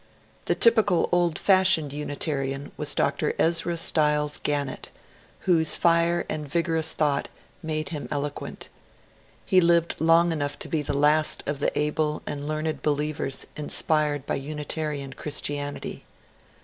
[0.45, 3.35] The typical old fashioned Unitarian was Dr.
[3.37, 4.89] Ezra Styles Gunnett,
[5.41, 7.29] whose fire and vigorous thought
[7.61, 8.69] made him eloquent.
[9.45, 13.69] He lived long enough to be the last of the able and learned believers in
[13.69, 16.03] spired by Unitarian Christianity.